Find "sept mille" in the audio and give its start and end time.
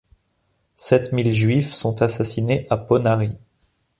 0.77-1.31